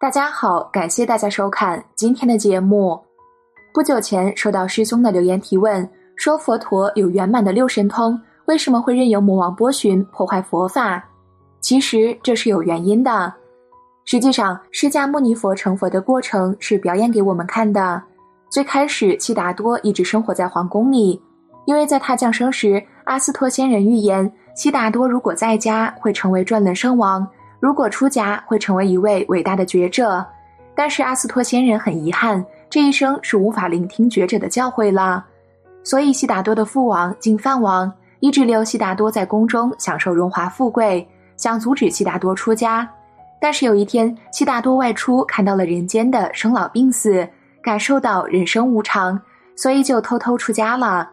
[0.00, 3.02] 大家好，感谢大家收看今天的节目。
[3.74, 11.04] 不久前收到师兄的留言提问，说佛陀有圆满的六神通，为什么会任由魔王波旬破坏佛法？
[11.60, 13.34] 其实这是有原因的。
[14.04, 18.00] 实际上，释迦牟尼佛成佛的过程是表演给我们看的。
[18.48, 21.20] 最开始，悉达多一直生活在皇宫里，
[21.66, 27.28] 因为在他降生时，阿斯托仙人预言，悉达多如果在家会成为转轮圣王。
[27.60, 30.24] 如果出家会成为一位伟大的觉者，
[30.74, 35.24] 但是阿斯托仙人很遗憾，这一生是无法聆听觉者的教诲了。
[35.82, 41.06] 所以悉达多的父王净饭王一直留悉达多在宫中享受荣华富贵，
[41.36, 42.88] 想阻止悉达多出家。
[43.40, 47.26] 但是有一天，悉达多外出看到了人间的生老病死，
[47.62, 49.20] 感受到人生无常，
[49.56, 51.08] 所以就偷偷出家了。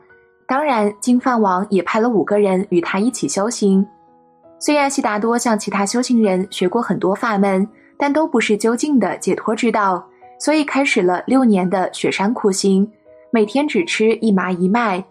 [0.48, 3.86] 当然，金饭王也派了五个人与他一起修行。
[4.58, 7.68] 虽然悉达多向其他修行人学过很多法门，
[7.98, 10.04] 但都不是究竟的解脱之道，
[10.40, 12.90] 所以开始了六年的雪山苦行，
[13.32, 15.04] 每天只吃一麻一麦。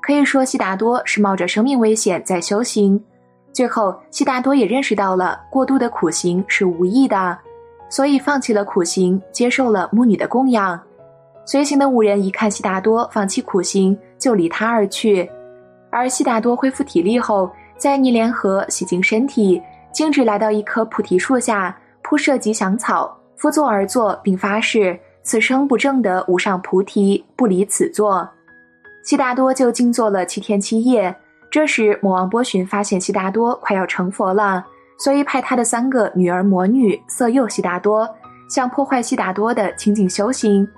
[0.00, 3.02] 可以说，悉达多是冒着生命危险在修行。
[3.52, 7.36] 最后，悉达多也认识到了过度的苦行是无益的，
[7.90, 10.80] 所以放弃了苦行，接受了牧女的供养。
[11.44, 15.28] 随行的五人一看悉达多放弃苦行，就离他而去。
[15.90, 19.62] 而悉达多恢复体力后，在尼连河洗净身体，
[19.92, 28.28] 径直来到一棵菩提树下，铺设吉祥草，趺坐而坐，并发誓：此生不正得无上菩提，不离此座。
[29.04, 31.14] 悉达多就静坐了七天七夜。
[31.50, 34.66] 这时，魔王波旬发现悉达多快要成佛了，
[34.98, 38.06] 所以派他的三个女儿魔女色诱悉达多，
[38.50, 40.68] 想破坏悉达多的清净修行。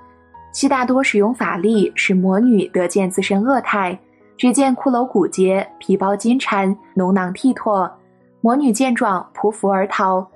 [0.53, 3.99] 悉达多使用法力，使魔女得见自身恶态。
[4.41, 7.87] 只见骷髅骨节，皮包金蝉，脓囊剔唾。
[8.39, 10.27] 魔女见状，匍匐而逃。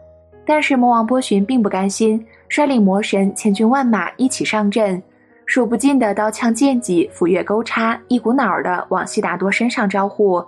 [0.45, 5.01] 但是魔王波旬并不甘心，率领魔神千军万马一起上阵，
[5.47, 10.39] 数不尽的刀枪剑戟、斧钺钩叉，一股脑儿的往悉达多身上招呼。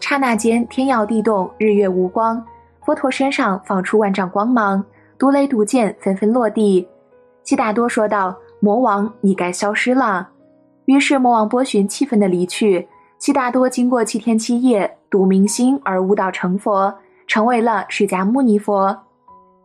[0.00, 2.44] 刹那间，天摇地动，日月无光。
[2.84, 4.84] 佛陀身上放出万丈光芒，
[5.16, 6.86] 毒雷毒箭纷纷落地。
[7.42, 10.28] 悉达多说道：“魔王，你该消失了。”
[10.84, 12.86] 于是魔王波旬气愤的离去。
[13.18, 16.94] 悉达多经过七天七夜读明心而悟道成佛，
[17.26, 18.96] 成为了释迦牟尼佛。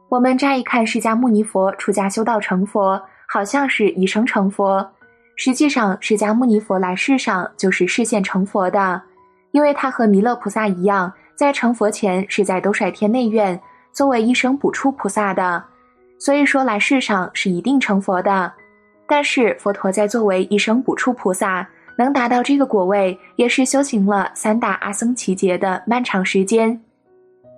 [0.09, 4.89] 我们乍一看释迦牟尼佛出家修道成佛，好像是一生成佛。
[5.35, 8.99] 实际上，释迦牟尼佛来世上就是视现成佛的，
[9.51, 13.59] 因为他和弥勒菩萨一样，在成佛前是在兜率天内院
[13.91, 15.63] 作为一生补处菩萨的，
[16.17, 18.51] 所以说来世上是一定成佛的。
[19.05, 21.67] 但是佛陀在作为一生补处菩萨。
[21.97, 26.79] 能达到这个果位，也是修行了三大阿僧祇劫的漫长时间。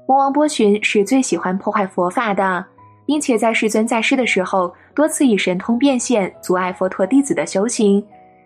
[0.08, 2.64] 魔王波旬是最喜欢破坏佛法的，
[3.06, 8.06] 并且在世尊在世的时候，多次以神通变现，阻碍佛陀弟子的修行，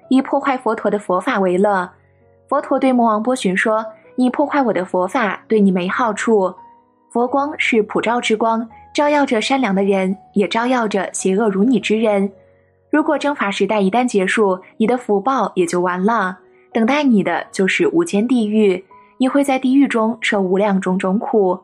[0.10, 1.90] 以破坏佛陀的佛法为乐。
[2.48, 3.86] 佛陀对魔王波旬说
[4.16, 6.54] ：“你破坏我的佛法，对你没好处。
[7.12, 12.32] 佛光是普照之光，照耀着善良的人，也照耀着邪恶如你之人。”
[12.92, 16.40] 如果征伐时代一旦结束，你的福报也就完了，
[16.74, 18.84] 等待你的就是无间地狱，
[19.18, 21.60] 你会在地狱中受无量种种苦。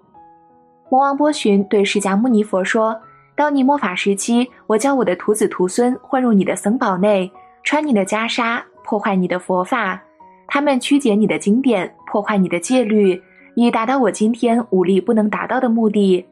[0.89, 2.95] 魔王波旬对释迦牟尼佛说
[3.35, 7.31] ：“当你末法时期，我将我的徒子徒孙混入你的僧宝内，
[7.63, 9.99] 穿你的袈裟，破坏你的佛法，
[10.47, 13.19] 他们曲解你的经典，破坏你的戒律，
[13.55, 16.23] 以达到我今天武力不能达到的目的。”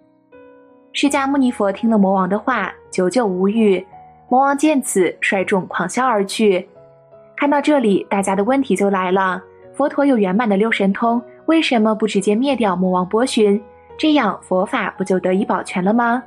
[0.93, 3.83] 释迦牟尼佛听了魔王的话，久久无语。
[4.29, 6.67] 魔王见此，率众狂笑而去。
[7.35, 9.41] 看到这里，大家的问题就来了：
[9.73, 13.61] 佛陀有圆满的六神通，为什么不直接灭掉魔王波旬？
[13.97, 16.23] 这样佛法不就得以保全了吗？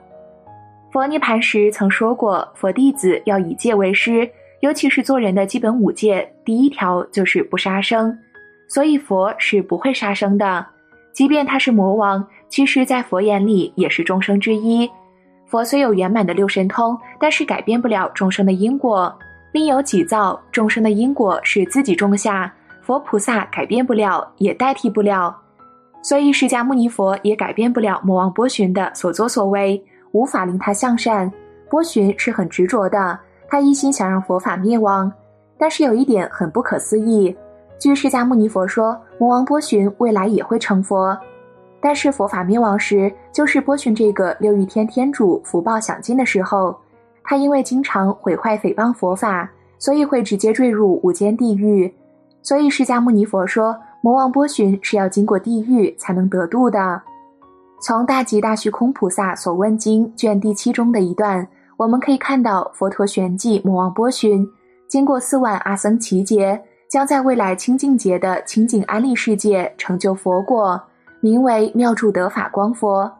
[0.93, 4.28] 佛涅盘时曾说过，佛弟子要以戒为师，
[4.60, 8.16] 尤其是做人的基本五戒，第一条就是不杀生。
[8.69, 10.64] 所以佛是不会杀生的，
[11.12, 14.90] 即便他是魔王，其实在佛眼里也是众生之一。
[15.46, 19.12] 佛虽有圆满的六神通，但是改变不了众生的因果。
[19.52, 22.52] 命由己造，众生的因果是自己种下，
[22.82, 25.34] 佛菩萨改变不了，也代替不了。
[26.02, 29.82] 所以释迦牟尼佛也改变不了魔王波旬的所作所为，
[30.12, 31.32] 无法令他向善。
[31.70, 35.10] 波旬是很执着的，他一心想让佛法灭亡。
[35.58, 37.34] 但是有一点很不可思议，
[37.78, 41.16] 据释迦牟尼佛说，魔王波旬未来也会成佛。
[41.81, 46.76] 但是佛法灭亡时，就是波旬这个六欲天天主福报享尽的时候。
[47.28, 51.93] 他因为经常毁坏诽谤佛法，所以会直接坠入无间地狱。
[52.40, 57.02] 所以释迦牟尼佛说，魔王波旬是要经过地狱才能得度的。
[57.82, 61.46] 从《大吉大虚空菩萨所问经》卷第七中的一段，
[61.76, 64.49] 我们可以看到佛陀旋即魔王波旬，
[64.88, 70.81] 经过四万阿僧祇劫，将在未来清净劫的清净安利世界成就佛果。
[71.20, 73.10] 名为妙住得法光佛，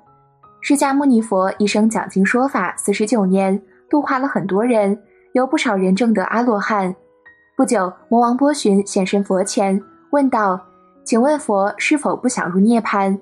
[0.61, 4.99] 释迦牟尼佛一生讲经说法四十九年，度化了很多人，
[5.33, 6.95] 有不少人证得阿罗汉。
[7.57, 10.61] 不久，魔王波旬现身佛前，问道
[11.05, 13.19] ：“请问佛是否不想入涅槃？”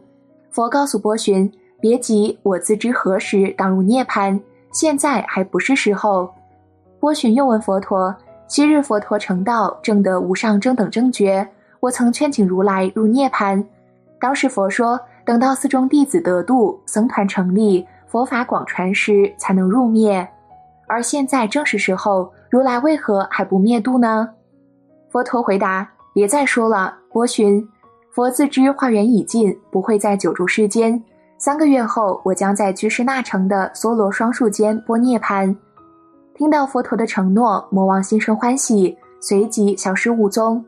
[0.50, 1.50] 佛告诉波旬
[1.80, 4.38] ：“别急，我自知何时当入涅槃，
[4.72, 6.28] 现在还不是时候。”
[6.98, 8.14] 波旬又问佛陀
[8.48, 11.46] ：“昔日佛陀成道，证得无上正等正觉，
[11.80, 13.64] 我曾劝请如来入涅槃。”
[14.24, 20.26] 当时佛说，等到寺中弟子得度，僧团成立，佛法广传时，才能入灭。
[20.86, 24.30] 而现在正是时候，如来为何还不灭度呢？
[25.10, 27.62] 佛陀回答：别再说了，波旬，
[28.12, 30.98] 佛自知化缘已尽，不会再久住世间。
[31.36, 35.54] 三个月后，我将在居士那城的梭罗双树间播涅槃。
[36.34, 40.64] 听到佛陀的承诺，魔王心生欢喜，随即消失无踪。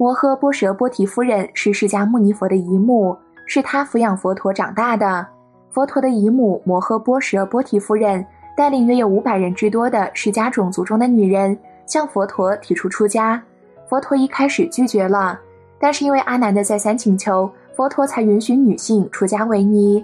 [0.00, 3.14] 摩诃波舍波提夫人是释迦牟尼佛的姨母，
[3.44, 5.26] 是他抚养佛陀长大的。
[5.68, 8.24] 佛陀的姨母摩诃波舍波提夫人
[8.56, 11.54] 带领约有五百人之多的释迦种族中的女人
[11.84, 13.42] 向佛陀提出出家。
[13.90, 15.38] 佛陀一开始拒绝了，
[15.78, 20.02] 但是因为阿难的再三请求，佛陀才允许女性出家为尼。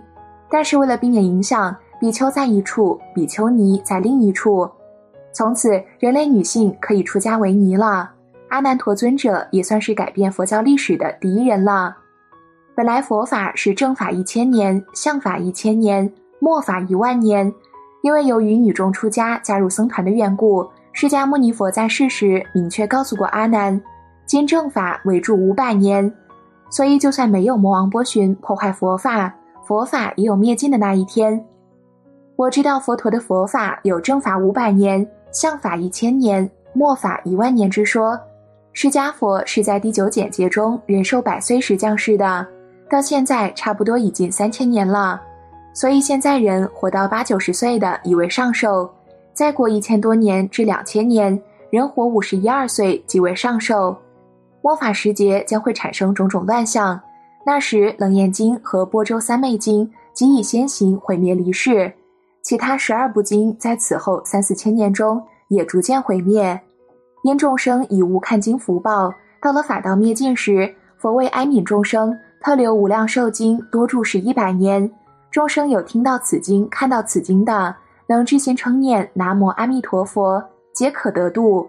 [0.51, 4.69] 但是为了避免影响，比丘在一处，比丘尼在另一处。
[5.33, 8.11] 从此，人类女性可以出家为尼了。
[8.49, 11.97] 阿难陀尊者也算是改变佛教历史的第一人了。
[12.75, 17.53] 本来佛法是正法一千年，相法一千年，末法一万年。
[18.03, 23.81] 因为由于女众出家加入僧团的缘故，释迦牟尼佛在世时明确告诉过阿难，
[24.27, 26.13] 今正法为住五百年。
[26.71, 29.35] 所以就算没有魔王波旬破坏佛法，
[29.65, 31.45] 佛法也有灭尽的那一天。
[32.37, 38.17] 我知道佛陀的佛法有正法五百年，相法一千年，末法一万年之说。
[38.79, 42.47] 释迦佛是在第九简劫中人寿百岁时降世的，
[42.91, 45.19] 到现在差不多已经三千年了，
[45.73, 48.87] 所以现在人活到八九十岁的以为上寿，
[49.33, 53.97] 再过一千多年至两千年，人活五十一二岁即为上寿。
[54.61, 57.01] 末法时节将会产生种种乱象，
[57.47, 61.91] 那时《楞严经》和《波州三昧经》即已先行毁灭离世，
[62.43, 66.61] 其他十二部经在此后三四千年中也逐渐毁灭。
[67.27, 69.13] 因众生以无看经福报，
[69.43, 74.89] 到了法道灭尽时，佛为哀悯众生，特留无量寿经多住世一百年。
[75.33, 77.75] 众生有听到此经、看到此经的，
[78.07, 80.41] 能至心称念南无阿弥陀佛，
[80.73, 81.69] 皆可得度。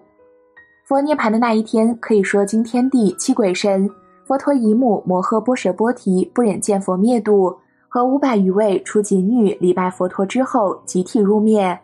[0.87, 3.89] 佛涅盘的那一天，可以说惊天地、泣鬼神。
[4.27, 7.57] 佛陀姨母摩诃波舍波提不忍见佛灭度，
[7.89, 11.79] 和五百余位出锦女礼拜佛陀之后，集体入灭。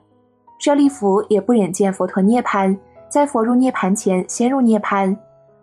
[0.59, 2.77] 舍利弗也不忍见佛陀涅盘。
[3.13, 5.15] 在佛入涅盘前，先入涅盘，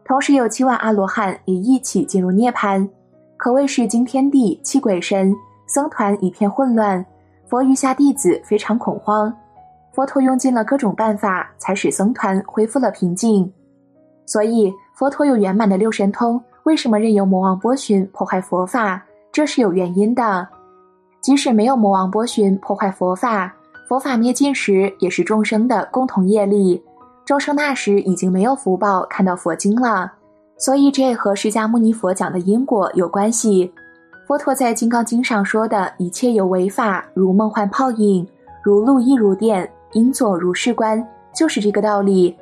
[0.05, 2.89] 同时有七万阿罗汉也一起进入涅盘，
[3.37, 5.35] 可谓是惊天地、泣鬼神，
[5.67, 7.05] 僧团一片混乱，
[7.49, 9.37] 佛余下弟子非常恐慌。
[9.91, 13.53] 佛陀用尽了各种办法，才使僧团恢复了平静。
[14.27, 19.03] 所以，佛陀有圆满的六神通，为什么任由魔王波旬破坏佛法？
[19.33, 20.47] 这是有原因的。
[21.21, 23.53] 即使没有魔王波旬破坏佛法，
[23.89, 26.81] 佛法灭尽时，也是众生的共同业力。
[27.31, 30.15] 众生那时已经没有福报看到佛经了，
[30.57, 33.73] 所以这也和释迦牟尼佛讲的因果有关系。
[34.27, 38.27] 佛陀在《金刚经》上说的一切有为法，如梦幻泡影，
[38.65, 42.37] 如露亦如电，应作如是观，就是这个道理。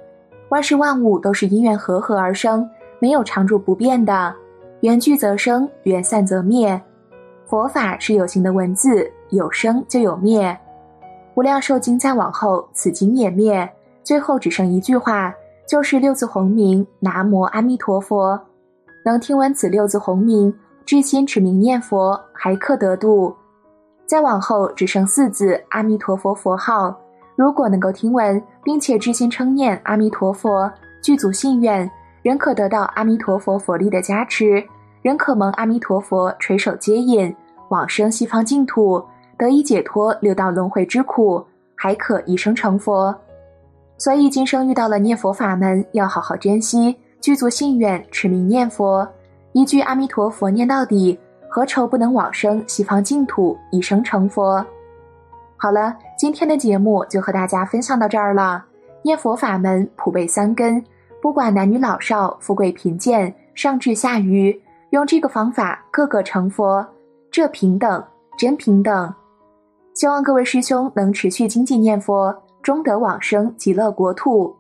[0.49, 2.67] 万事万物都是因缘和合而生，
[2.99, 4.35] 没有常住不变的。
[4.81, 6.81] 缘聚则生，缘散则灭。
[7.45, 10.59] 佛法是有形的文字，有生就有灭。
[11.35, 13.71] 无量寿经再往后，此经也灭。
[14.09, 15.35] 最后只剩一句话，
[15.67, 18.41] 就是六字洪名“南无阿弥陀佛”。
[19.05, 20.51] 能听闻此六字洪名，
[20.87, 23.37] 至心持名念佛，还可得度。
[24.07, 26.99] 再往后只剩四字“阿弥陀佛”佛号。
[27.37, 30.73] 如果能够听闻，并且至心称念阿弥陀佛，
[31.03, 31.91] 具足信愿，
[32.23, 34.65] 仍可得到阿弥陀佛佛力的加持，
[35.03, 37.37] 仍可蒙阿弥陀佛垂手接引，
[37.69, 39.05] 往生西方净土，
[39.37, 41.45] 得以解脱六道轮回之苦。
[41.77, 43.15] 还可一生成佛。
[43.99, 49.07] 所以今生遇到了念佛法门，要好好珍惜，具足信愿，持名念佛，
[49.53, 54.65] 一句阿弥陀佛念到底，何愁不能往生西方净土，一生成佛？
[55.57, 58.65] 好了，今天的节目就和大家分享到这儿了。
[59.03, 60.83] 念佛法门普被三根，
[61.21, 64.57] 不管男女老少、富贵贫贱、上至下愚，
[64.91, 66.87] 用这个方法，个个成佛，
[67.33, 68.05] 这平等，
[68.39, 69.13] 真平等。
[69.95, 72.33] 希望各位师兄能持续精进念佛，
[72.69, 74.58] 终得往生极乐国土。